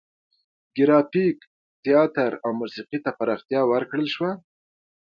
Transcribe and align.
ګرافیک، 0.75 1.37
تیاتر 1.83 2.31
او 2.43 2.49
موسیقي 2.59 2.99
ته 3.05 3.11
پراختیا 3.17 3.61
ورکړل 3.67 4.07
شوه. 4.15 4.31